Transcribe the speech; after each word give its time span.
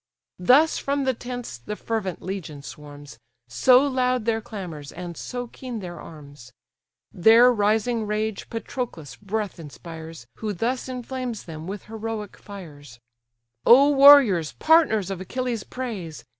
Thus 0.39 0.79
from 0.79 1.03
the 1.03 1.13
tents 1.13 1.59
the 1.59 1.75
fervent 1.75 2.23
legion 2.23 2.63
swarms, 2.63 3.19
So 3.47 3.85
loud 3.85 4.25
their 4.25 4.41
clamours, 4.41 4.91
and 4.91 5.15
so 5.15 5.45
keen 5.45 5.77
their 5.79 6.01
arms: 6.01 6.51
Their 7.13 7.53
rising 7.53 8.07
rage 8.07 8.49
Patroclus' 8.49 9.15
breath 9.17 9.59
inspires, 9.59 10.25
Who 10.37 10.53
thus 10.53 10.89
inflames 10.89 11.43
them 11.43 11.67
with 11.67 11.83
heroic 11.85 12.35
fires: 12.35 12.99
"O 13.63 13.91
warriors, 13.91 14.53
partners 14.53 15.11
of 15.11 15.21
Achilles' 15.21 15.63
praise! 15.63 16.23